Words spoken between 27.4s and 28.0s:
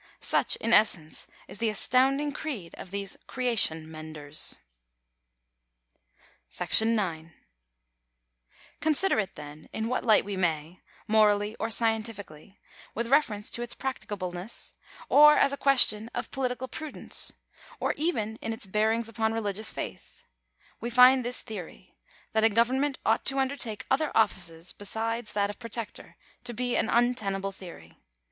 theory.